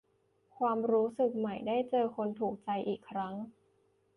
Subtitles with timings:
[0.57, 3.33] ความรู้สึกใหม่ ได้เจอคนถูกใจอีกครั้ง